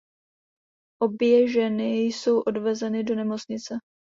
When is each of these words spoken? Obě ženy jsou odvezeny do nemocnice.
Obě 1.01 1.47
ženy 1.47 1.91
jsou 1.99 2.39
odvezeny 2.41 3.03
do 3.03 3.15
nemocnice. 3.15 3.75